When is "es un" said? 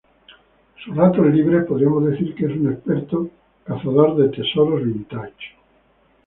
2.47-2.73